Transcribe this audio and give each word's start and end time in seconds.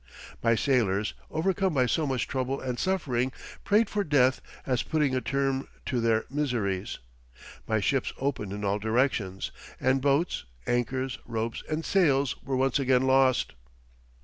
My 0.41 0.55
sailors, 0.55 1.13
overcome 1.29 1.75
by 1.75 1.85
so 1.85 2.07
much 2.07 2.27
trouble 2.27 2.59
and 2.59 2.79
suffering, 2.79 3.31
prayed 3.63 3.87
for 3.87 4.03
death 4.03 4.41
as 4.65 4.81
putting 4.81 5.13
a 5.13 5.21
term 5.21 5.67
to 5.85 6.01
their 6.01 6.25
miseries; 6.27 6.97
my 7.67 7.79
ships 7.79 8.11
opened 8.17 8.51
in 8.51 8.65
all 8.65 8.79
directions, 8.79 9.51
and 9.79 10.01
boats, 10.01 10.45
anchors, 10.65 11.19
ropes, 11.23 11.61
and 11.69 11.85
sails 11.85 12.35
were 12.41 12.57
once 12.57 12.79
again 12.79 13.03
lost." 13.03 13.53